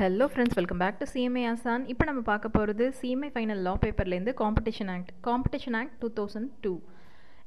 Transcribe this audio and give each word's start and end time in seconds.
Hello 0.00 0.26
friends 0.32 0.56
welcome 0.58 0.80
back 0.80 0.98
to 0.98 1.06
CMA 1.12 1.40
Aasan 1.52 1.84
இப்போ 1.92 2.04
நம்ம 2.04 2.20
பார்க்க 2.28 2.48
போகிறது 2.56 2.84
CMA 2.98 3.28
final 3.34 3.62
law 3.66 3.72
பேப்பர்லேருந்து 3.84 4.32
competition 4.40 4.90
act 4.92 5.10
competition 5.26 5.76
act 5.78 5.96
two 6.02 6.08
thousand 6.18 6.50
two 6.64 6.72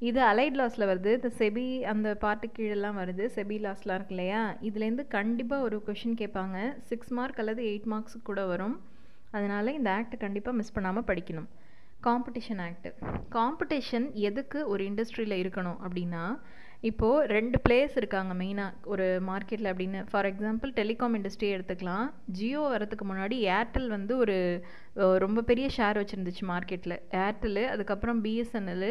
இது 0.08 0.20
allied 0.22 0.58
லாஸில் 0.60 0.86
வருது. 0.92 1.12
இந்த 1.18 1.30
செபி 1.40 1.66
அந்த 1.92 2.16
பாட்டு 2.24 2.48
கீழெல்லாம் 2.58 2.98
வருது. 3.02 3.26
செபி 3.36 3.58
லாஸ்லாம் 3.66 3.98
இருக்கு 4.00 4.16
இல்லையா? 4.16 4.42
இதுலேருந்து 4.70 5.06
கண்டிப்பாக 5.16 5.66
ஒரு 5.68 5.80
கொஷின் 5.88 6.18
கேட்பாங்க. 6.22 6.58
சிக்ஸ் 6.90 7.14
மார்க் 7.20 7.40
அல்லது 7.44 7.64
எயிட் 7.72 7.88
மார்க்ஸ் 7.94 8.18
கூட 8.30 8.44
வரும். 8.46 8.76
அதனால் 9.32 9.76
இந்த 9.80 9.92
ஆக்ட் 10.00 10.18
கண்டிப்பாக 10.26 10.58
மிஸ் 10.58 10.76
பண்ணாமல் 10.78 11.08
படிக்கணும். 11.12 11.50
காம்படிஷன் 12.08 12.62
ஆக்ட் 12.68 12.90
காம்படிஷன் 13.38 14.10
எதுக்கு 14.30 14.62
ஒரு 14.74 14.84
இண்டஸ்ட்ரியில் 14.90 15.42
இருக்கணும் 15.44 15.80
அப்படின்னா 15.86 16.26
இப்போது 16.90 17.26
ரெண்டு 17.36 17.58
பிளேயர்ஸ் 17.66 17.98
இருக்காங்க 18.00 18.34
மெயினாக 18.42 18.90
ஒரு 18.92 19.08
மார்க்கெட்டில் 19.30 19.72
அப்படின்னு. 19.72 20.00
ஃபார் 20.12 20.28
எக்ஸாம்பிள் 20.30 20.72
டெலிகாம் 20.80 21.16
இண்டஸ்ட்ரி 21.18 21.50
எடுத்துக்கலாம். 21.56 22.06
ஜியோ 22.38 22.62
வரதுக்கு 22.74 23.06
முன்னாடி 23.10 23.36
ஏர்டெல் 23.58 23.90
வந்து 23.98 24.14
ஒரு 24.24 24.38
ரொம்ப 25.26 25.42
பெரிய 25.50 25.68
ஷேர் 25.78 26.00
வச்சுருந்துச்சு 26.02 26.46
மார்க்கெட்டில் 26.54 26.96
ஏர்டெல்லு 27.26 27.66
அதுக்கப்புறம் 27.74 28.22
பிஎஸ்என்எல் 28.26 28.90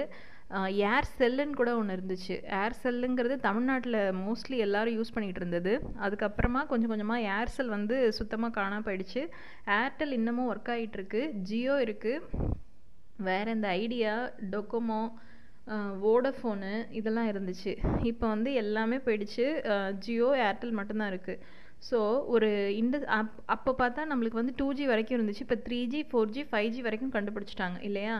ஏர் 0.92 1.08
செல்லுன்னு 1.18 1.58
கூட 1.58 1.70
ஒன்று 1.80 1.96
இருந்துச்சு. 1.96 2.36
ஏர் 2.60 2.76
செல்லுங்கிறது 2.82 3.34
தமிழ்நாட்டில் 3.48 3.98
மோஸ்ட்லி 4.22 4.56
எல்லோரும் 4.66 4.96
யூஸ் 4.98 5.12
பண்ணிகிட்டு 5.16 5.42
இருந்தது. 5.42 5.72
அதுக்கப்புறமா 6.06 6.62
கொஞ்சம் 6.72 6.92
கொஞ்சமாக 6.92 7.26
ஏர்செல் 7.36 7.70
வந்து 7.76 7.96
சுத்தமாக 8.18 8.56
காணாமல் 8.58 8.86
போயிடுச்சு. 8.88 9.22
ஏர்டெல் 9.80 10.16
இன்னமும் 10.18 10.50
ஒர்க் 10.52 10.72
ஆகிட்டுருக்கு 10.76 11.22
ஜியோ 11.50 11.76
இருக்குது 11.86 12.48
வேறு 13.28 13.50
இந்த 13.56 13.68
ஐடியா 13.82 14.14
டொக்கோமோ 14.54 15.02
வோடஃபோனு 16.06 16.74
இதெல்லாம் 16.98 17.30
இருந்துச்சு. 17.32 17.72
இப்போ 18.10 18.26
வந்து 18.34 18.52
எல்லாமே 18.64 18.98
போயிடுச்சு. 19.06 19.46
ஜியோ 20.04 20.30
ஏர்டெல் 20.48 20.78
மட்டும்தான் 20.80 21.12
இருக்குது 21.14 21.42
ஸோ 21.88 21.98
ஒரு 22.34 22.48
இந்த 22.80 22.96
அப் 23.18 23.36
அப்போ 23.54 23.70
பார்த்தா 23.78 24.02
நம்மளுக்கு 24.08 24.40
வந்து 24.40 24.54
டூ 24.58 24.66
ஜி 24.78 24.84
வரைக்கும் 24.90 25.16
இருந்துச்சு. 25.18 25.44
இப்போ 25.44 25.56
three 25.66 25.78
G 25.92 26.00
four 26.08 26.32
G 26.34 26.42
five 26.50 26.68
G 26.74 26.80
வரைக்கும் 26.86 27.12
கண்டுபிடிச்சிட்டாங்க 27.14 27.78
இல்லையா? 27.88 28.16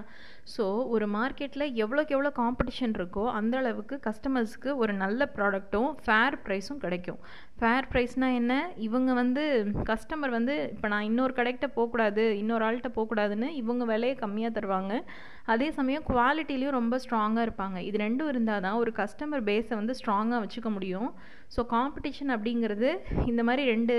ஸோ 0.55 0.65
ஒரு 0.95 1.07
மார்க்கெட்டில் 1.17 1.67
எவ்வளோக்கு 1.83 2.15
எவ்வளோ 2.17 2.31
காம்படிஷன் 2.41 2.95
இருக்கோ 2.99 3.25
அந்த 3.39 3.57
அளவுக்கு 3.63 3.97
கஸ்டமர்ஸ்க்கு 4.07 4.73
ஒரு 4.83 4.93
நல்ல 5.03 5.29
ப்ராடக்ட்டும் 5.37 5.91
ஃபேர் 6.05 6.39
ப்ரைஸும் 6.47 6.83
கிடைக்கும். 6.85 7.21
ஃபேர் 7.61 7.89
ப்ரைஸ்னால் 7.93 8.37
என்ன? 8.41 8.55
இவங்க 8.85 9.11
வந்து 9.21 9.43
கஸ்டமர் 9.89 10.33
வந்து 10.37 10.55
இப்போ 10.75 10.89
நான் 10.93 11.07
இன்னொரு 11.09 11.33
கடைக்கிட்ட 11.39 11.69
போகக்கூடாது 11.75 12.23
இன்னொரு 12.43 12.65
ஆள்கிட்ட 12.67 12.91
போகக்கூடாதுன்னு 12.95 13.49
இவங்க 13.63 13.85
விலையை 13.91 14.15
கம்மியாக 14.23 14.55
தருவாங்க. 14.59 14.95
அதே 15.55 15.69
சமயம் 15.79 16.07
குவாலிட்டிலையும் 16.11 16.77
ரொம்ப 16.79 16.99
ஸ்ட்ராங்காக 17.05 17.45
இருப்பாங்க. 17.47 17.79
இது 17.89 17.99
ரெண்டும் 18.05 18.31
இருந்தால் 18.33 18.65
தான் 18.67 18.79
ஒரு 18.83 18.93
கஸ்டமர் 19.01 19.45
பேஸை 19.51 19.75
வந்து 19.81 19.97
ஸ்ட்ராங்காக 20.01 20.41
வச்சுக்க 20.45 20.71
முடியும். 20.77 21.11
ஸோ 21.57 21.63
காம்படிஷன் 21.77 22.35
அப்படிங்கிறது 22.37 22.91
இந்த 23.31 23.45
மாதிரி 23.49 23.65
ரெண்டு 23.75 23.97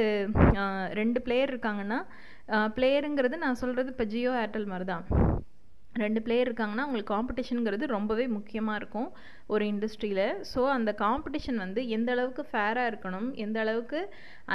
ரெண்டு 1.01 1.21
பிளேயர் 1.27 1.53
இருக்காங்கன்னா 1.53 2.01
பிளேயருங்கிறது 2.77 3.43
நான் 3.45 3.61
சொல்கிறது 3.63 3.93
இப்போ 3.95 4.07
ஜியோ 4.13 4.33
ஏர்டெல் 4.43 4.71
மாதிரி 4.73 4.87
தான் 4.93 5.05
ரெண்டு 5.95 6.19
பிளேயர் 6.25 6.47
இருக்காங்கன்னா 6.47 6.83
உங்களுக்கு 6.87 7.13
காம்படிஷனுங்கிறது 7.13 7.85
ரொம்பவே 7.93 8.25
முக்கியமாக 8.35 8.79
இருக்கும் 8.81 9.07
ஒரு 9.53 9.63
இண்டஸ்ட்ரியில் 9.71 10.25
ஸோ 10.51 10.61
அந்த 10.75 10.91
காம்படிஷன் 11.01 11.59
வந்து 11.63 11.81
எந்த 11.95 12.09
அளவுக்கு 12.15 12.43
ஃபேராக 12.51 12.91
இருக்கணும் 12.91 13.27
எந்த 13.45 13.57
அளவுக்கு 13.63 13.99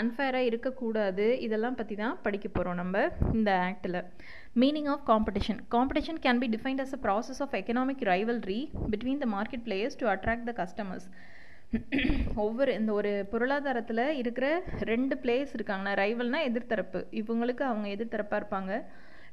அன்ஃபேராக 0.00 0.48
இருக்கக்கூடாது 0.50 1.26
இதெல்லாம் 1.46 1.78
பற்றி 1.80 1.96
தான் 2.02 2.16
படிக்க 2.24 2.48
போகிறோம் 2.48 2.80
நம்ம 2.82 3.02
இந்த 3.32 3.52
ஆக்டில் 3.68 4.00
meaning 4.62 4.90
of 4.94 5.04
competition 5.10 5.60
competition 5.74 6.20
can 6.26 6.42
be 6.42 6.48
defined 6.54 6.82
as 6.84 6.94
a 6.98 7.00
process 7.06 7.42
of 7.46 7.56
economic 7.60 8.04
rivalry 8.12 8.60
between 8.92 9.22
the 9.24 9.28
market 9.36 9.66
players 9.66 9.98
to 10.02 10.08
attract 10.14 10.48
the 10.50 10.54
customers 10.62 11.08
ஒவ்வொரு 12.42 12.72
இந்த 12.80 12.90
ஒரு 12.98 13.12
பொருளாதாரத்தில் 13.32 14.02
இருக்கிற 14.20 14.46
ரெண்டு 14.90 15.14
பிளேயர்ஸ் 15.22 15.54
இருக்காங்கன்னா 15.56 15.94
ரைவல்னால் 16.02 16.46
எதிர்த்தரப்பு. 16.48 17.00
இவங்களுக்கு 17.20 17.64
அவங்க 17.70 17.88
எதிர்த்தரப்பாக 17.96 18.40
இருப்பாங்க. 18.40 18.72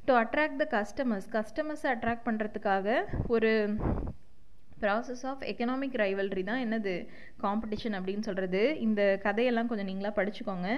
டு 0.05 0.13
அட்ராக்ட் 0.13 0.61
த 0.61 0.65
கஸ்டமர்ஸ் 0.71 1.27
கஸ்டமர்ஸை 1.31 1.89
அட்ராக்ட் 1.91 2.27
பண்ணுறதுக்காக 2.27 2.95
ஒரு 3.27 3.51
ப்ராசஸ் 4.83 5.23
ஆஃப் 5.31 5.43
எக்கனாமிக் 5.51 5.97
ரைவல்ரி 6.03 6.43
தான் 6.51 6.61
என்னது? 6.65 6.95
காம்படிஷன் 7.45 7.95
அப்படின்னு 7.97 8.25
சொல்கிறது 8.27 8.61
இந்த 8.87 9.01
கதையெல்லாம் 9.25 9.69
கொஞ்சம் 9.71 9.89
நீங்களாக 9.91 10.13
படிச்சுக்கோங்க. 10.19 10.69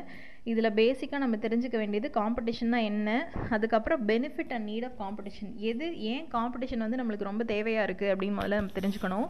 இதில் 0.51 0.75
பேசிக்காக 0.79 1.21
நம்ம 1.23 1.37
தெரிஞ்சுக்க 1.43 1.77
வேண்டியது 1.81 2.07
காம்படிஷன்னா 2.17 2.79
என்ன? 2.89 3.09
அதுக்கப்புறம் 3.55 4.01
benefit 4.09 4.51
and 4.55 4.67
need 4.71 4.85
of 4.89 4.97
competition 5.03 5.51
எது 5.69 5.87
ஏன் 6.11 6.25
காம்படிஷன் 6.35 6.83
வந்து 6.85 6.99
நம்மளுக்கு 7.01 7.29
ரொம்ப 7.29 7.43
தேவையாக 7.53 7.85
இருக்குது 7.87 8.11
அப்படின்னு 8.13 8.37
முதல்ல 8.39 8.59
நம்ம 8.61 8.75
தெரிஞ்சுக்கணும். 8.79 9.27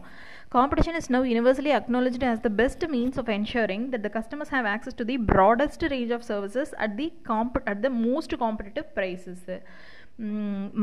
Competition 0.56 0.98
is 1.00 1.10
now 1.16 1.26
universally 1.32 1.72
acknowledged 1.80 2.26
as 2.32 2.44
the 2.48 2.52
best 2.62 2.86
means 2.94 3.18
of 3.22 3.32
ensuring 3.38 3.86
that 3.94 4.06
the 4.08 4.12
customers 4.18 4.54
have 4.56 4.68
access 4.74 4.98
to 5.00 5.06
the 5.12 5.18
broadest 5.32 5.84
range 5.94 6.14
of 6.18 6.26
services 6.32 6.74
at 6.86 6.96
the 7.02 7.08
comp 7.30 7.62
at 7.72 7.82
the 7.86 7.90
most 8.06 8.36
competitive 8.44 8.88
prices 8.98 9.46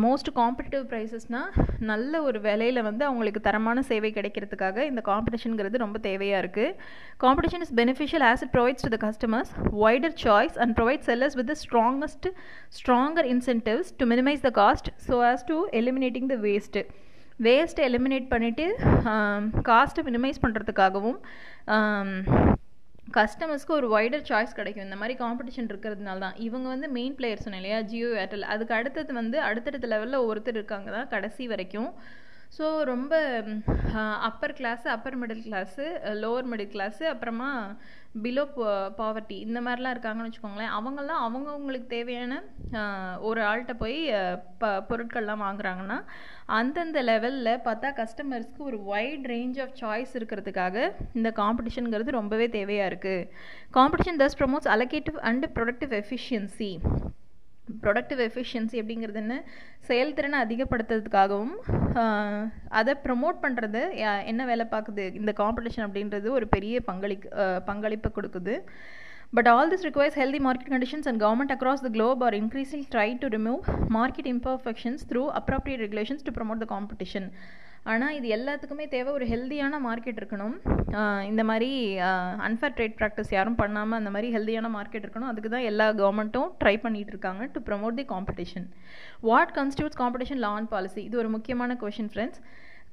most 0.02 0.30
competitive 0.36 0.84
ப்ரைஸஸ்னால் 0.90 1.54
நல்ல 1.82 2.22
ஒரு 2.24 2.40
விலையில் 2.40 2.80
வந்து 2.82 3.04
அவங்களுக்கு 3.08 3.40
தரமான 3.40 3.84
சேவை 3.88 4.10
கிடைக்கிறதுக்காக 4.14 4.86
இந்த 4.90 5.02
காம்படிஷனுங்கிறது 5.08 5.78
ரொம்ப 5.78 6.00
தேவையாக 6.00 6.42
இருக்குது 6.44 6.76
competition 7.20 7.64
is 7.66 7.74
beneficial 7.76 8.26
as 8.30 8.44
it 8.46 8.52
provides 8.52 8.86
to 8.86 8.92
the 8.96 9.00
customers 9.06 9.52
wider 9.84 10.16
choice 10.24 10.58
and 10.58 10.76
provide 10.80 11.06
sellers 11.10 11.38
with 11.40 11.50
the 11.52 11.56
strongest 11.64 12.28
stronger 12.78 13.30
incentives 13.34 13.92
to 13.98 14.08
minimise 14.14 14.44
the 14.48 14.52
cost 14.62 14.90
so 15.08 15.18
as 15.32 15.46
to 15.46 15.58
eliminating 15.82 16.30
the 16.30 16.38
waste 16.46 16.84
வேஸ்ட்டை 17.40 17.86
eliminate 17.86 18.28
பண்ணிவிட்டு 18.32 18.68
காஸ்ட்டை 19.64 20.04
மினிமைஸ் 20.04 20.44
பண்ணுறதுக்காகவும் 20.44 21.20
கஸ்டமர்ஸ்க்கு 23.18 23.74
ஒரு 23.80 23.88
wider 23.94 24.28
choice 24.30 24.56
கிடைக்கும். 24.60 24.86
இந்த 24.88 24.98
மாதிரி 25.02 25.16
competition 25.24 25.68
இருக்கிறதுனால 25.72 26.22
தான் 26.26 26.38
இவங்க 26.48 26.68
வந்து 26.74 26.88
மெயின் 26.98 27.16
பிளேயர் 27.18 27.44
சொன்னேன் 27.46 27.62
இல்லையா? 27.62 27.80
ஜியோ 27.92 28.10
ஏர்டெல் 28.22 28.46
அதுக்கு 28.54 28.74
அடுத்தது 28.80 29.14
வந்து 29.20 29.38
அடுத்தடுத்த 29.50 29.88
லெவலில் 29.94 30.26
ஒருத்தர் 30.30 30.58
இருக்காங்க 30.60 30.90
தான் 30.98 31.12
கடைசி 31.14 31.46
வரைக்கும். 31.54 31.90
ஸோ 32.56 32.66
ரொம்ப 32.84 33.14
upper 34.28 34.56
class 34.58 34.88
upper 34.88 35.16
middle 35.22 35.46
class 35.46 35.86
lower 36.24 36.50
middle 36.52 36.74
class 36.74 37.04
அப்புறமா 37.12 37.48
பிலோ 38.24 38.44
பாவர்ட்டி 38.98 39.38
இந்த 39.46 39.60
மாதிரிலாம் 39.62 39.94
இருக்காங்கன்னு 39.96 40.30
வச்சுக்கோங்களேன். 40.30 40.74
அவங்கெல்லாம் 40.78 41.24
அவங்கவுங்களுக்கு 41.28 41.88
தேவையான 41.88 42.34
ஒரு 43.20 43.42
ஆள்கிட்ட 43.42 43.74
போய் 43.74 43.98
ப 44.62 44.70
பொருட்கள்லாம் 44.90 45.44
வாங்குறாங்கன்னா 45.46 45.98
அந்தந்த 46.60 47.02
லெவலில் 47.02 47.64
பார்த்தா 47.66 47.92
கஸ்டமர்ஸ்க்கு 48.02 48.68
ஒரு 48.70 48.80
வைட் 48.84 49.26
ரேஞ்ச் 49.34 49.60
ஆஃப் 49.60 49.76
சாய்ஸ் 49.82 50.14
இருக்கிறதுக்காக 50.20 50.78
இந்த 51.14 51.32
காம்படிஷனுங்கிறது 51.42 52.18
ரொம்பவே 52.20 52.48
தேவையாக 52.58 52.92
இருக்குது 52.92 53.28
competition 53.72 54.22
thus 54.24 54.40
promotes 54.42 54.72
allocative 54.76 55.20
and 55.24 55.48
productive 55.58 55.94
efficiency 56.04 56.72
productive 57.84 58.22
efficiency 58.26 58.78
அப்படிங்கிறது 58.82 59.20
என்ன 59.22 59.36
செயல்திறனை 59.88 60.38
அதிகப்படுத்துறதுக்காகவும் 60.46 61.56
அதை 62.72 62.94
ப்ரமோட் 63.06 63.38
பண்ணுறது 63.46 63.82
என்ன 64.26 64.42
வேலை 64.46 64.66
பார்க்குது 64.74 65.06
இந்த 65.14 65.34
காம்படிஷன் 65.38 65.86
அப்படின்றது 65.88 66.30
ஒரு 66.30 66.48
பெரிய 66.48 66.82
பங்களி 66.82 67.18
பங்களிப்பை 67.66 68.12
கொடுக்குது 68.12 68.56
but 69.34 69.48
all 69.48 69.72
this 69.72 69.86
requires 69.86 70.18
healthy 70.22 70.40
market 70.40 70.74
conditions 70.74 71.08
and 71.10 71.22
government 71.22 71.54
across 71.56 71.84
the 71.86 71.90
globe 71.90 72.20
are 72.24 72.36
increasing 72.42 72.86
try 72.92 73.10
to 73.22 73.28
remove 73.30 73.62
market 73.96 74.30
imperfections 74.34 75.04
through 75.12 75.24
appropriate 75.40 75.84
regulations 75.86 76.26
to 76.28 76.34
promote 76.34 76.62
the 76.64 76.68
competition 76.74 77.28
ஆனால் 77.92 78.16
இது 78.18 78.28
எல்லாத்துக்குமே 78.36 78.86
தேவை 78.94 79.10
ஒரு 79.18 79.26
ஹெல்த்தியான 79.32 79.80
மார்க்கெட் 79.86 80.20
இருக்கணும். 80.22 80.54
இந்த 81.30 81.42
மாதிரி 81.50 81.70
அன்ஃபேர் 82.48 82.76
ட்ரேட் 82.78 82.98
ப்ராக்டிஸ் 83.00 83.34
யாரும் 83.36 83.58
பண்ணாமல் 83.62 84.00
அந்த 84.00 84.12
மாதிரி 84.16 84.28
ஹெல்த்தியான 84.36 84.70
மார்க்கெட் 84.78 85.06
இருக்கணும். 85.06 85.32
அதுக்கு 85.32 85.50
தான் 85.56 85.68
எல்லா 85.72 85.88
கவர்மெண்ட்டும் 86.02 86.52
ட்ரை 86.62 86.76
பண்ணிகிட்டு 86.86 87.14
இருக்காங்க 87.16 87.46
to 87.56 87.62
promote 87.70 88.00
the 88.02 88.06
competition 88.14 88.68
what 89.30 89.54
constitutes 89.60 90.00
competition 90.04 90.42
law 90.46 90.52
and 90.60 90.72
policy 90.76 91.02
இது 91.08 91.22
ஒரு 91.24 91.32
முக்கியமான 91.38 91.78
question 91.84 92.12
friends 92.14 92.42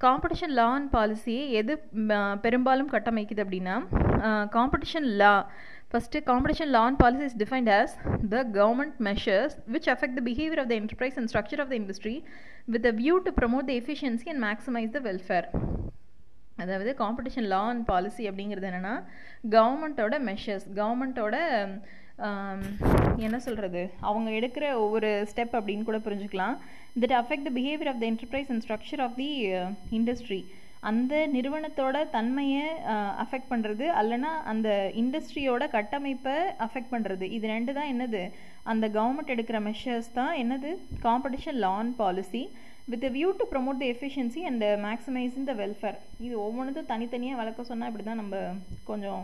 competition 0.07 0.55
law 0.59 0.69
and 0.77 0.91
பாலிசியை 0.97 1.43
எது 1.61 1.73
பெரும்பாலும் 2.47 2.93
கட்டமைக்குது 2.95 3.45
அப்படின்னா 3.45 3.77
competition 4.57 5.09
law 5.21 5.35
first 5.93 6.19
competition 6.27 6.71
law 6.75 6.83
and 6.89 6.99
policy 7.03 7.25
is 7.31 7.39
defined 7.43 7.71
as 7.79 7.93
the 8.35 8.43
government 8.59 8.99
measures 9.09 9.55
which 9.75 9.89
affect 9.95 10.17
the 10.19 10.23
behaviour 10.29 10.61
of 10.63 10.71
the 10.73 10.75
enterprise 10.81 11.17
and 11.21 11.31
structure 11.33 11.63
of 11.65 11.71
the 11.73 11.77
industry 11.81 12.15
with 12.75 12.87
a 12.87 12.95
view 13.01 13.15
to 13.27 13.33
promote 13.41 13.67
the 13.71 13.75
efficiency 13.81 14.29
and 14.35 14.43
maximise 14.47 14.93
the 14.97 15.01
welfare 15.09 15.49
அதாவது 16.57 16.91
competition 17.03 17.49
law 17.55 17.63
and 17.69 17.85
policy 17.87 18.23
அப்படிங்கிறது 18.31 18.69
என்னென்னா 18.71 18.95
கவர்மெண்ட்டோட 19.57 20.17
measures 20.31 20.67
கவர்மெண்ட்டோட 20.81 21.37
என்ன 23.27 23.37
சொல்கிறது 23.45 23.83
அவங்க 24.01 24.31
எடுக்கிற 24.39 24.65
ஒவ்வொரு 24.85 25.11
ஸ்டெப் 25.31 25.55
அப்படின்னு 25.59 25.87
கூட 25.89 25.99
புரிஞ்சுக்கலாம். 25.99 26.57
That 27.03 27.15
affect 27.21 27.47
the 27.49 27.53
behaviour 27.59 27.91
of 27.93 28.01
the 28.03 28.07
enterprise 28.13 28.51
and 28.53 28.65
structure 28.67 29.03
of 29.07 29.17
the 29.17 29.29
industry 29.99 30.41
அந்த 30.89 31.15
நிறுவனத்தோட 31.35 31.97
தன்மையை 32.15 32.67
அஃபெக்ட் 33.25 33.51
பண்ணுறது 33.53 33.87
அல்லனா 34.01 34.31
அந்த 34.51 34.69
இண்டஸ்ட்ரியோட 35.01 35.65
கட்டமைப்பை 35.75 36.37
அஃபெக்ட் 36.67 36.93
பண்ணுறது 36.95 37.25
இது 37.37 37.47
ரெண்டு 37.55 37.73
தான் 37.79 37.91
என்னது? 37.93 38.23
அந்த 38.71 38.85
கவர்மெண்ட் 38.97 39.33
எடுக்கிற 39.35 39.59
மெஷர்ஸ் 39.67 40.11
தான் 40.19 40.33
என்னது? 40.43 40.71
Competition 41.07 41.61
law 41.65 41.73
and 41.83 41.95
policy 42.03 42.43
with 42.93 43.07
view 43.17 43.29
to 43.41 43.47
promote 43.53 43.81
the 43.83 43.87
efficiency 43.95 44.43
and 44.51 44.65
maximising 44.87 45.47
the 45.51 45.55
welfare 45.61 45.99
இது 46.27 46.35
ஒவ்வொன்றுத்தும் 46.47 46.91
தனித்தனியாக 46.95 47.41
வளர்க்க 47.43 47.71
சொன்னால் 47.71 47.91
இப்படி 47.91 48.07
தான் 48.09 48.21
நம்ம 48.23 48.37
கொஞ்சம் 48.91 49.23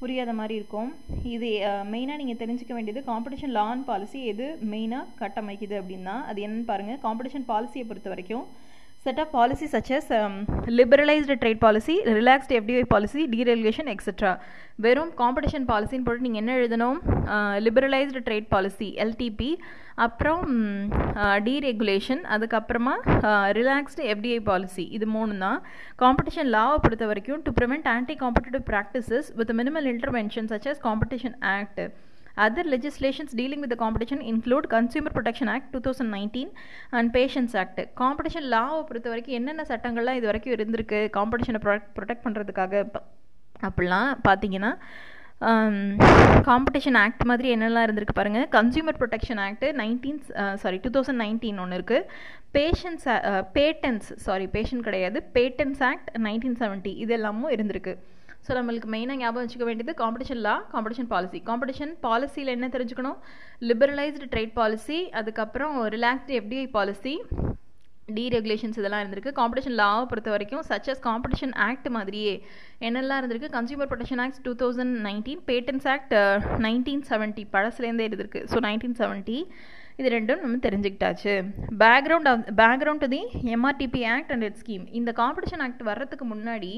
புரியாத 0.00 0.30
மாதிரி 0.38 0.54
இருக்கும். 0.60 0.88
இது 1.34 1.48
மெயினாக 1.92 2.20
நீங்கள் 2.20 2.40
தெரிஞ்சுக்க 2.40 2.72
வேண்டியது 2.76 3.00
காம்படிஷன் 3.10 3.54
லா 3.58 3.66
அண்ட் 3.74 3.86
பாலிசி 3.90 4.20
எது 4.32 4.46
மெயினாக 4.72 5.12
கட்டமைக்குது 5.22 5.76
அப்படின்னா 5.82 6.16
அது 6.30 6.40
என்னன்னு 6.46 6.70
பாருங்கள் 6.72 7.02
காம்படிஷன் 7.06 7.46
பாலிசியை 7.52 7.84
பொறுத்த 7.90 8.10
வரைக்கும் 8.14 8.46
set 9.04 9.18
of 9.22 9.28
policies 9.30 9.70
such 9.76 9.90
as 9.96 10.04
um, 10.18 10.34
liberalized 10.78 11.32
trade 11.42 11.58
policy, 11.64 11.96
relaxed 12.18 12.52
FDI 12.60 12.84
policy, 12.94 13.22
deregulation, 13.34 13.86
etc. 13.94 14.34
வெறும் 14.84 15.10
காம்படிஷன் 15.18 15.66
பாலிசின்னு 15.70 16.06
போட்டு 16.06 16.24
நீங்கள் 16.26 16.40
என்ன 16.42 16.52
எழுதணும்? 16.60 16.96
லிபரலைஸ்டு 17.64 18.22
ட்ரேட் 18.28 18.48
பாலிசி 18.54 18.88
எல்டிபி 19.04 19.50
அப்புறம் 20.06 20.40
டீரெகுலேஷன் 21.48 22.22
அதுக்கப்புறமா 22.36 22.94
ரிலாக்ஸ்டு 23.58 24.08
எஃப்டிஐ 24.14 24.40
பாலிசி 24.48 24.86
இது 24.96 25.06
மூணு 25.16 25.36
தான். 25.44 25.60
காம்படிஷன் 26.02 26.50
லாவை 26.56 26.78
பொறுத்த 26.86 27.06
வரைக்கும் 27.10 27.44
to 27.48 27.52
prevent 27.60 27.86
anti 27.94 28.16
competitive 28.24 28.64
practices 28.72 29.30
with 29.40 29.54
minimal 29.60 29.88
intervention 29.92 30.50
such 30.54 30.68
as 30.72 30.82
competition 30.88 31.38
act 31.54 31.82
Other 32.36 32.64
legislations 32.64 33.32
dealing 33.32 33.60
with 33.60 33.70
the 33.70 33.76
competition 33.76 34.20
include 34.22 34.68
Consumer 34.68 35.10
Protection 35.10 35.48
Act 35.48 35.72
2019 35.72 36.50
and 36.92 37.12
Patients 37.12 37.54
Act. 37.54 37.78
Competition 38.00 38.46
லாவை 38.54 38.80
பொறுத்த 38.88 39.08
வரைக்கும் 39.12 39.36
என்னென்ன 39.38 39.64
சட்டங்கள்லாம் 39.70 40.18
இது 40.18 40.28
வரைக்கும் 40.30 40.54
இருந்திருக்கு 40.56 41.00
காம்படிஷனை 41.18 41.60
ப்ரொடெக்ட் 41.64 41.92
ப்ரொடெக்ட் 41.98 42.24
பண்ணுறதுக்காக 42.26 42.84
அப்படிலாம் 43.68 44.10
பார்த்தீங்கன்னா 44.28 44.72
காம்படிஷன் 46.48 46.96
um, 46.96 47.02
ஆக்ட் 47.02 47.24
மாதிரி 47.30 47.48
என்னெல்லாம் 47.54 47.84
இருந்திருக்கு 47.86 48.16
பாருங்கள் 48.18 48.48
consumer 48.56 48.98
protection 49.00 49.40
act 49.46 49.66
nineteen 49.80 50.20
sorry 50.62 50.76
two 50.84 50.90
thousand 50.96 51.20
nineteen 51.24 51.60
ஒன்று 51.64 51.78
இருக்குது 51.78 52.08
பேஷன்ஸ் 52.56 53.06
பேட்டன்ஸ் 53.56 54.08
சாரி 54.26 54.46
பேஷன் 54.56 54.84
கிடையாது. 54.88 55.20
பேட்டன்ஸ் 55.36 55.82
ஆக்ட் 55.90 56.10
நைன்டீன் 56.26 56.58
செவன்ட்டி 56.62 56.92
இது 57.04 57.14
எல்லாமும் 57.18 57.54
இருந்திருக்கு. 57.56 57.94
ஸோ 58.46 58.52
நம்மளுக்கு 58.58 58.88
மெயினாக 58.94 59.20
ஞாபகம் 59.22 59.44
வச்சுக்க 59.44 59.66
வேண்டியது 59.68 59.92
competition 60.02 60.40
law 60.46 60.54
competition 60.72 61.10
policy 61.12 61.38
competition 61.48 61.92
பாலிசியில் 62.06 62.54
என்ன 62.56 62.66
தெரிஞ்சுக்கணும்? 62.74 63.18
லிபரலைஸ்டு 63.68 64.30
ட்ரேட் 64.34 64.54
பாலிசி 64.60 64.98
அதுக்கப்புறம் 65.20 65.76
ரிலாக்ஸ்டு 65.94 66.38
எஃப்டிஐ 66.40 66.66
பாலிசி 66.78 67.14
டீரெகுலேஷன்ஸ் 68.16 68.78
இதெல்லாம் 68.80 69.02
இருந்திருக்கு. 69.02 69.32
காம்படிஷன் 69.38 69.76
லாவை 69.80 70.02
பொறுத்த 70.10 70.30
வரைக்கும் 70.34 70.64
சச் 70.70 70.88
அஸ் 70.92 71.00
காம்படிஷன் 71.06 71.54
ஆக்ட் 71.66 71.88
மாதிரியே 71.94 72.34
என்னெல்லாம் 72.86 73.20
இருந்திருக்கு? 73.20 73.50
Consumer 73.56 73.88
protection 73.92 74.22
act 74.24 74.42
two 74.48 74.52
thousand 74.62 74.94
nineteen 75.06 75.40
patents 75.50 75.86
act 75.94 76.14
nineteen 76.66 77.04
seventy 77.12 77.44
பழசுலேருந்தே 77.54 78.06
இருந்திருக்கு. 78.08 78.42
ஸோ 78.52 78.58
நைன்டீன் 78.66 78.98
செவன்ட்டி 79.00 79.38
இது 79.98 80.08
ரெண்டும் 80.14 80.40
நம்ம 80.44 80.56
தெரிஞ்சுக்கிட்டாச்சு. 80.66 81.32
Background 81.82 82.28
of 82.30 82.40
background 82.60 83.02
to 83.04 83.08
the 83.12 83.20
MRTP 83.56 84.00
act 84.14 84.30
and 84.34 84.44
it 84.46 84.58
scheme 84.62 84.84
இந்த 84.98 85.10
காம்படிஷன் 85.20 85.62
ஆக்ட் 85.66 85.82
வர்றதுக்கு 85.88 86.24
முன்னாடி 86.30 86.70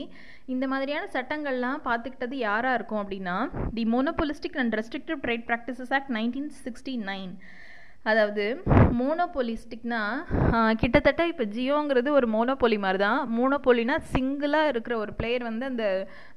இந்த 0.55 0.65
மாதிரியான 0.73 1.09
சட்டங்கள்லாம் 1.15 1.79
பார்த்துக்கிட்டது 1.87 2.35
யாராக 2.47 2.79
இருக்கும் 2.79 3.03
அப்படின்னா 3.03 3.37
the 3.79 3.85
monopolistic 3.95 4.59
and 4.63 4.75
restrictive 4.81 5.23
trade 5.25 5.47
practices 5.51 5.95
act 5.99 6.13
nineteen 6.19 6.51
sixty 6.65 6.95
nine 7.11 7.33
அதாவது 8.11 8.45
மோனோபோலிஸ்டிக்னா 8.99 10.01
கிட்டத்தட்ட 10.83 11.23
இப்போ 11.31 11.45
ஜியோங்கிறது 11.55 12.11
ஒரு 12.19 12.27
மோனோபோலி 12.35 12.79
மாதிரி 12.85 13.01
தான் 13.05 13.21
மோனோபோலினா 13.37 13.97
சிங்கிளாக 14.13 14.73
இருக்கிற 14.73 14.97
ஒரு 15.05 15.15
பிளேயர் 15.21 15.49
வந்து 15.49 15.65
அந்த 15.71 15.87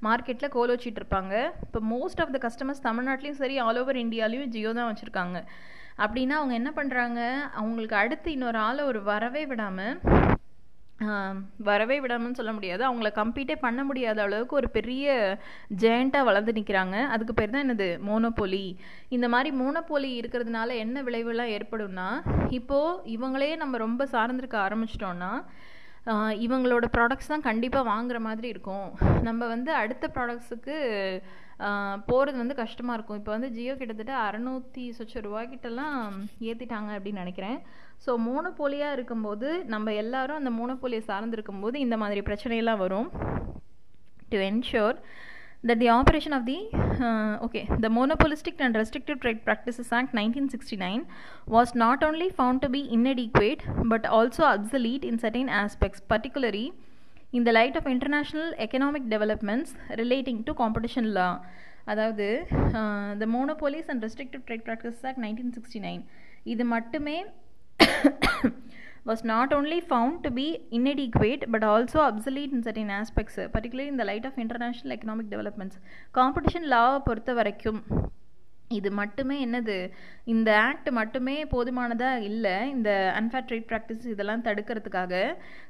மார்க்கெட்டில் 0.08 0.54
கோல் 0.56 0.74
வச்சிட்டு 0.74 1.02
இருப்பாங்க. 1.02 1.34
இப்போ 1.66 1.82
மோஸ்ட் 1.94 2.24
ஆஃப் 2.26 2.34
த 2.38 2.40
கஸ்டமர்ஸ் 2.48 2.86
தமிழ்நாட்டிலையும் 2.88 3.42
சரி 3.44 3.58
ஆல் 3.66 3.82
ஓவர் 3.84 4.02
இந்தியாலையும் 4.06 4.50
ஜியோ 4.56 4.72
தான் 4.80 4.90
வச்சுருக்காங்க. 4.92 5.40
அப்படின்னா 6.04 6.36
அவங்க 6.40 6.54
என்ன 6.62 6.72
பண்ணுறாங்க 6.76 7.22
அவங்களுக்கு 7.62 7.96
அடுத்து 8.04 8.30
இன்னொரு 8.36 8.60
ஆளை 8.68 8.84
ஒரு 8.92 9.02
வரவே 9.12 9.44
விடாமல் 9.52 9.96
வரவே 11.68 11.98
விடாமன்னு 12.04 12.38
சொல்ல 12.38 12.52
முடியாது. 12.56 12.82
அவங்கள 12.88 13.10
கம்ப்ளீட்டே 13.20 13.56
பண்ண 13.66 13.82
முடியாத 13.90 14.20
அளவுக்கு 14.26 14.56
ஒரு 14.60 14.70
பெரிய 14.78 15.06
ஜெயண்ட்டாக 15.84 16.28
வளர்ந்து 16.30 16.56
நிற்கிறாங்க 16.58 16.96
அதுக்கு 17.14 17.34
பேர் 17.38 17.54
தான் 17.54 17.64
என்னது? 17.66 17.88
மோனோபோலி 18.08 18.66
இந்த 19.18 19.28
மாதிரி 19.34 19.50
மோனோபோலி 19.62 20.12
இருக்கிறதுனால 20.22 20.76
என்ன 20.86 21.04
விளைவுலாம் 21.08 21.54
ஏற்படும்னா 21.58 22.10
இப்போது 22.60 23.02
இவங்களே 23.16 23.52
நம்ம 23.64 23.78
ரொம்ப 23.86 24.08
சார்ந்திருக்க 24.16 24.58
ஆரம்பிச்சிட்டோன்னா 24.68 25.32
இவங்களோட 26.46 26.86
ப்ராடக்ட்ஸ் 26.96 27.32
தான் 27.34 27.48
கண்டிப்பாக 27.48 27.90
வாங்குற 27.92 28.18
மாதிரி 28.28 28.48
இருக்கும். 28.54 28.88
நம்ம 29.28 29.42
வந்து 29.54 29.72
அடுத்த 29.82 30.06
ப்ராடக்ட்ஸுக்கு 30.16 30.78
போகிறது 32.10 32.38
வந்து 32.42 32.56
கஷ்டமாக 32.62 32.96
இருக்கும் 32.98 33.20
இப்போ 33.20 33.32
வந்து 33.36 33.50
ஜியோ 33.56 33.74
கிட்டத்தட்ட 33.80 34.14
அறநூற்றி 34.26 34.84
சொச்ச 34.98 35.22
ரூபாய்க்கிட்டலாம் 35.26 36.04
ஏற்றிட்டாங்க 36.50 36.92
அப்படின்னு 36.98 37.24
நினைக்கிறேன் 37.24 37.58
ஸோ 38.06 38.12
மோனோபோலியாக 38.28 38.98
இருக்கும்போது 38.98 39.50
நம்ம 39.74 39.94
எல்லாரும் 40.04 40.40
அந்த 40.42 40.54
மோனோபோலியை 40.60 41.04
சார்ந்திருக்கும்போது 41.10 41.78
இந்த 41.86 41.98
மாதிரி 41.98 42.24
பிரச்சனையெல்லாம் 42.30 42.84
வரும் 42.86 43.10
to 44.32 44.40
ensure 44.50 45.00
that 45.64 45.80
the 45.80 45.90
operation 45.90 46.34
of 46.34 46.46
the 46.46 46.58
uh, 46.74 47.38
okay 47.46 47.68
the 47.80 47.90
monopolistic 47.90 48.60
and 48.60 48.76
restrictive 48.76 49.20
trade 49.20 49.44
practices 49.44 49.92
act 49.92 50.14
1969 50.14 51.06
was 51.48 51.76
not 51.76 52.04
only 52.04 52.30
found 52.30 52.62
to 52.62 52.70
be 52.70 52.82
inadequate 52.90 53.64
but 53.86 54.06
also 54.08 54.44
obsolete 54.46 55.04
in 55.04 55.20
certain 55.20 55.50
aspects 55.64 56.02
particularly 56.08 56.66
in 57.34 57.44
the 57.44 57.52
light 57.52 57.76
of 57.76 57.86
international 57.88 58.48
economic 58.68 59.04
developments 59.10 59.72
relating 59.98 60.38
to 60.48 60.54
competition 60.64 61.08
law 61.20 61.32
அதாவது 61.92 62.26
the 63.22 63.28
monopolies 63.36 63.88
and 63.92 64.04
restrictive 64.06 64.42
trade 64.48 64.66
practice 64.68 65.06
act 65.10 65.22
nineteen 65.26 65.54
sixty 65.58 65.80
nine 65.86 66.02
இது 66.54 66.64
மட்டுமே 66.74 67.18
was 69.06 69.22
not 69.24 69.50
only 69.58 69.80
found 69.92 70.16
to 70.26 70.30
be 70.40 70.46
inadequate 70.72 71.44
but 71.54 71.64
also 71.64 71.98
obsolete 72.00 72.52
in 72.56 72.62
certain 72.68 72.90
aspects, 73.02 73.36
particularly 73.56 73.90
in 73.94 73.98
the 74.02 74.08
light 74.12 74.26
of 74.30 74.34
international 74.46 74.92
economic 74.98 75.28
developments. 75.34 75.76
Competition 76.20 76.64
law 76.74 76.88
பொறுத்த 77.08 77.34
வரைக்கும் 77.40 77.80
இது 78.78 78.90
மட்டுமே 79.00 79.36
என்னது? 79.46 79.76
இந்த 80.34 80.50
act 80.66 80.90
மட்டுமே 80.98 81.36
போதுமானதாக 81.54 82.26
இல்லை? 82.30 82.56
இந்த 82.74 82.90
அன்ஃபேர் 83.20 83.48
ட்ரேட் 83.50 83.70
ப்ராக்டிஸ் 83.70 84.06
இதெல்லாம் 84.14 84.44
தடுக்கிறதுக்காக. 84.48 85.14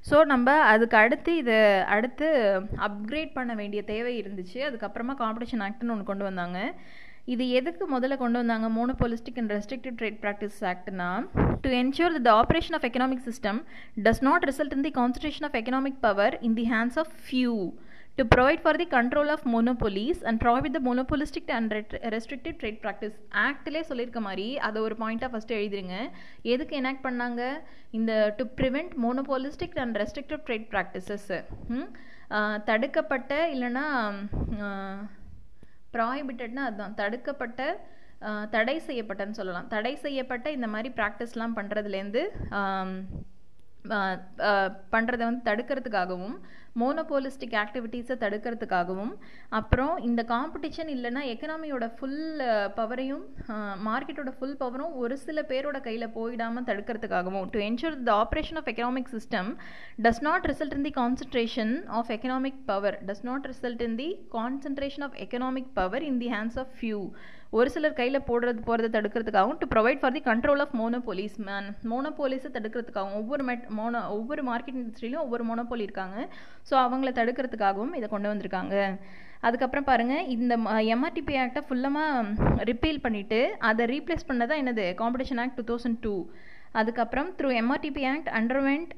ஸோ 0.10 0.18
நம்ம 0.32 0.56
அதுக்கு 0.72 0.98
அடுத்து 1.04 1.34
இதை 1.42 1.60
அடுத்து 1.96 2.28
அப்கிரேட் 2.88 3.32
பண்ண 3.38 3.54
வேண்டிய 3.62 3.84
தேவை 3.94 4.14
இருந்துச்சு. 4.22 4.60
அதுக்கப்புறமா 4.70 5.16
காம்படிஷன் 5.24 5.64
ஆக்ட்னு 5.68 5.94
ஒன்று 5.96 6.10
கொண்டு 6.12 6.28
வந்தாங்க. 6.30 6.60
இது 7.34 7.44
எதுக்கு 7.60 7.84
முதல்ல 7.96 8.16
கொண்டு 8.22 8.38
வந்தாங்க? 8.42 8.68
Monopolistic 8.78 9.40
and 9.42 9.52
restrictive 9.56 9.98
trade 10.00 10.22
practice 10.24 10.62
ஆக்ட்னா 10.70 11.10
to 11.66 11.70
ensure 11.82 12.16
the 12.28 12.32
operation 12.42 12.76
of 12.78 12.88
economic 12.90 13.28
system 13.28 13.60
does 14.06 14.24
not 14.28 14.46
result 14.50 14.76
in 14.78 14.86
the 14.88 14.94
concentration 15.00 15.48
of 15.48 15.58
economic 15.62 16.00
power 16.08 16.36
in 16.48 16.58
the 16.60 16.66
hands 16.74 17.00
of 17.04 17.14
few 17.28 17.54
to 18.20 18.24
provide 18.34 18.62
for 18.64 18.78
the 18.80 18.86
control 18.96 19.30
of 19.34 19.44
monopolies 19.54 20.22
and 20.30 20.40
provide 20.44 20.74
the 20.78 20.80
monopolistic 20.88 21.52
and 21.58 21.74
restrictive 22.16 22.56
trade 22.62 22.80
practice 22.86 23.16
ஆக்டிலே 23.44 23.82
சொல்லியிருக்க 23.90 24.22
மாதிரி 24.26 24.48
அதை 24.68 24.78
ஒரு 24.88 24.96
பாயிண்ட்டாக 25.02 25.32
first 25.34 25.58
எழுதிருங்க. 25.60 25.98
எதுக்கு 26.54 26.74
enact 26.82 27.06
பண்ணாங்க? 27.06 27.44
இந்த 28.00 28.12
to 28.40 28.46
prevent 28.60 28.92
monopolistic 29.06 29.78
and 29.84 30.00
restrictive 30.04 30.44
trade 30.50 30.68
practices 30.74 31.30
தடுக்கப்பட்ட 32.72 33.34
இல்லைன்னா 33.54 33.86
ப்ராஹிபிட்டட்னா 35.96 36.66
அதுதான். 36.70 36.98
தடுக்கப்பட்ட 37.02 37.72
தடை 38.54 38.78
செய்யப்பட்டன்னு 38.90 39.40
சொல்லலாம். 39.42 39.68
தடை 39.74 39.96
செய்யப்பட்ட 40.06 40.48
இந்த 40.60 40.68
மாதிரி 40.76 40.90
ப்ராக்டிஸ்லாம் 41.02 41.58
பண்ணுறதுலேருந்து 41.60 42.24
பண்ணுறதை 44.94 45.24
வந்து 45.28 45.46
தடுக்கிறதுக்காகவும் 45.50 46.36
மோனோபோலிஸ்டிக் 46.82 47.56
ஆக்டிவிட்டீஸை 47.62 48.16
தடுக்கிறதுக்காகவும் 48.24 49.14
அப்புறம் 49.58 49.94
இந்த 50.08 50.22
காம்படிஷன் 50.34 50.92
இல்லைன்னா 50.96 51.24
எக்கனாமியோட 51.34 51.88
ஃபுல் 51.96 52.20
பவரையும் 52.80 53.24
மார்க்கெட்டோட 53.88 54.34
ஃபுல் 54.38 54.58
பவரும் 54.62 54.94
ஒரு 55.04 55.18
சில 55.26 55.46
பேரோட 55.52 55.80
கையில் 55.88 56.14
போயிடாமல் 56.18 56.68
தடுக்கிறதுக்காகவும் 56.70 57.50
to 57.56 57.62
ensure 57.68 57.98
the 58.10 58.14
operation 58.24 58.60
of 58.62 58.70
economic 58.74 59.12
system 59.16 59.50
does 60.06 60.24
not 60.30 60.48
result 60.52 60.78
in 60.78 60.86
the 60.90 60.94
concentration 61.02 61.74
of 62.00 62.12
economic 62.18 62.62
power 62.72 62.98
does 63.10 63.26
not 63.30 63.50
result 63.52 63.84
in 63.90 63.98
the 64.04 64.10
concentration 64.38 65.06
of 65.10 65.18
economic 65.26 65.74
power 65.80 66.06
in 66.12 66.22
the 66.24 66.30
hands 66.36 66.60
of 66.64 66.74
few 66.80 67.02
ஒரு 67.58 67.70
சிலர் 67.76 67.96
கையில் 68.00 68.26
போடுறது 68.28 68.60
போகிறத 68.66 68.88
தடுக்கிறதுக்காகவும் 68.96 69.60
to 69.62 69.68
provide 69.72 70.02
for 70.02 70.14
the 70.16 70.22
control 70.28 70.62
of 70.64 70.74
monopolies 70.80 71.38
man 71.48 71.68
மோனோபோலிஸை 71.92 72.50
தடுக்கிறதுக்காகவும் 72.56 73.18
ஒவ்வொரு 73.22 73.44
மெட் 73.48 73.64
mono 73.78 74.02
ஒவ்வொரு 74.18 74.42
market 74.50 74.78
இண்டஸ்ட்ரியிலும் 74.80 75.24
ஒவ்வொரு 75.24 75.44
மோனோபோலி 75.50 75.84
இருக்காங்க. 75.88 76.18
ஸோ 76.70 76.76
அவங்கள 76.86 77.12
தடுக்கிறதுக்காகவும் 77.20 77.96
இதை 78.00 78.10
கொண்டு 78.14 78.32
வந்திருக்காங்க. 78.32 78.76
அதுக்கப்புறம் 79.48 79.88
பாருங்கள் 79.90 80.30
இந்த 80.36 80.54
எம்ஆர்டிபி 80.96 81.36
ஆக்டை 81.44 81.62
ஃபுல்லமாக 81.68 82.64
ரிப்பீல் 82.70 83.04
பண்ணிவிட்டு 83.06 83.40
அதை 83.70 83.84
ரீப்ளேஸ் 83.94 84.28
பண்ணதான் 84.30 84.62
என்னது? 84.64 84.86
Competition 85.02 85.42
act 85.44 85.58
two 85.60 85.66
thousand 85.72 86.02
two 86.06 86.16
அதுக்கப்புறம் 86.80 87.30
through 87.38 87.50
MRTP 87.62 88.04
act 88.12 88.30
underwent 88.40 88.92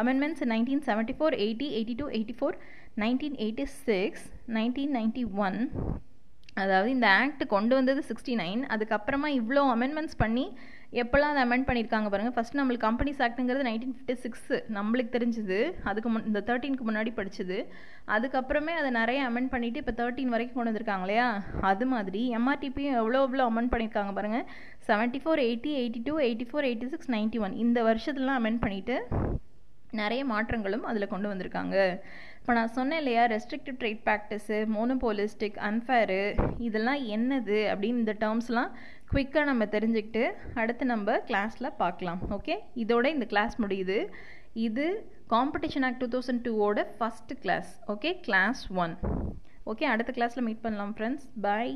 amendments 0.00 0.44
nineteen 0.52 0.84
seventy 0.86 1.16
four 1.18 1.34
eighty 1.44 1.66
eighty 1.78 1.96
two 2.00 2.06
eighty 2.16 2.36
four 2.38 2.56
nineteen 3.02 3.36
eighty 3.44 3.66
six 3.88 4.24
nineteen 4.56 4.94
ninety 4.98 5.24
one 5.46 5.58
அதாவது 6.62 6.88
இந்த 6.94 7.08
ஆக்ட் 7.20 7.44
கொண்டு 7.54 7.74
வந்தது 7.78 8.00
சிக்ஸ்டி 8.08 8.34
நைன் 8.42 8.62
அதுக்கப்புறமா 8.74 9.28
இவ்வளோ 9.40 9.62
அமெண்ட்மெண்ட்ஸ் 9.74 10.20
பண்ணி 10.22 10.46
எப்போல்லாம் 11.00 11.32
அதை 11.32 11.42
அமெண்ட் 11.46 11.66
பண்ணியிருக்காங்க 11.68 12.08
பாருங்கள் 12.12 12.34
ஃபஸ்ட் 12.36 12.56
நம்மளுக்கு 12.58 12.86
கம்பெனிஸ் 12.86 13.20
ஆக்ட்டுங்கிறது 13.26 13.66
நைன்டீன் 13.68 13.94
ஃபிஃப்டி 13.94 14.16
சிக்ஸு 14.24 14.56
நம்மளுக்கு 14.76 15.14
தெரிஞ்சுது. 15.16 15.58
அதுக்கு 15.90 16.10
முன் 16.14 16.26
இந்த 16.30 16.42
தேர்ட்டீனுக்கு 16.48 16.86
முன்னாடி 16.88 17.12
படிச்சது. 17.20 17.58
அதுக்கப்புறமே 18.16 18.74
அதை 18.80 18.90
நிறைய 19.00 19.20
அமெண்ட் 19.30 19.52
பண்ணிவிட்டு 19.54 19.82
இப்போ 19.82 19.94
தேர்ட்டீன் 20.00 20.34
வரைக்கும் 20.34 20.58
கொண்டு 20.58 20.72
வந்திருக்காங்க 20.72 21.06
இல்லையா? 21.06 21.28
அது 21.70 21.86
மாதிரி 21.94 22.22
எம்ஆர்டிபியும் 22.40 22.98
எவ்வளோ 23.02 23.22
எவ்வளோ 23.28 23.46
அமெண்ட் 23.52 23.72
பண்ணியிருக்காங்க 23.74 24.14
பாருங்கள் 24.18 24.46
seventy 24.90 25.22
four 25.24 25.42
eighty 25.48 25.72
eighty 25.80 26.02
two 26.08 26.16
eighty 26.26 26.46
four 26.50 26.68
eighty 26.70 26.92
six 26.94 27.12
ninety 27.16 27.40
one 27.46 27.56
இந்த 27.64 27.80
வருஷத்துலலாம் 27.90 28.40
அமெண்ட் 28.42 28.62
பண்ணிவிட்டு 28.66 28.96
நிறைய 30.00 30.22
மாற்றங்களும் 30.30 30.86
அதில் 30.90 31.12
கொண்டு 31.12 31.28
வந்திருக்காங்க. 31.30 31.76
இப்போ 32.44 32.54
நான் 32.56 32.72
சொன்னேன் 32.72 32.98
இல்லையா 32.98 33.22
restrictive 33.26 33.76
trade 33.80 34.00
practice 34.06 34.56
monopolistic 34.74 35.56
unfair 35.68 36.18
இதெல்லாம் 36.58 37.02
என்னது 37.06 37.58
அப்படின்னு 37.70 38.00
இந்த 38.02 38.14
டேர்ம்ஸ்லாம் 38.20 38.72
குவிக்காக 39.10 39.44
நம்ம 39.44 39.64
தெரிஞ்சுக்கிட்டு 39.64 40.24
அடுத்து 40.54 40.84
நம்ம 40.84 41.16
கிளாஸில் 41.28 41.76
பார்க்கலாம் 41.76 42.20
ஓகே 42.30 42.54
இதோட 42.74 43.04
இந்த 43.04 43.24
கிளாஸ் 43.24 43.54
முடியுது. 43.60 43.96
இது 44.52 44.84
காம்படிஷன் 45.28 45.86
ஆக்ட் 45.88 46.02
டூ 46.04 46.08
தௌசண்ட் 46.08 46.44
டூவோட 46.48 46.86
first 46.98 47.38
class 47.40 47.70
okay 47.86 48.20
class 48.20 48.72
one 48.76 48.94
okay 49.64 49.84
அடுத்த 49.84 50.12
கிளாஸில் 50.12 50.42
மீட் 50.42 50.60
பண்ணலாம் 50.60 50.94
ஃப்ரெண்ட்ஸ் 50.98 51.26
பாய் 51.40 51.74